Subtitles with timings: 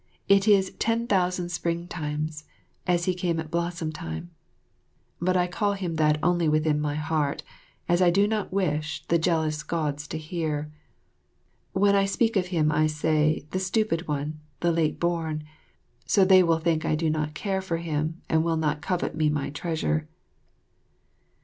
[0.27, 2.45] It is Ten Thousand Springtimes,
[2.87, 4.31] as he came at blossom time;
[5.21, 7.43] but I call him that only within my heart,
[7.87, 10.71] as I do not wish the jealous Gods to hear.
[11.75, 15.43] "Then I speak of him, I say "The Stupid One," "The Late Born,"
[16.07, 19.29] so they will think I do not care for him and will not covet me
[19.29, 20.07] my treasure.